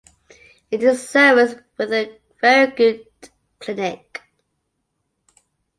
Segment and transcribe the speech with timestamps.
[0.71, 3.05] It is serviced with a very good
[3.59, 4.23] clinic.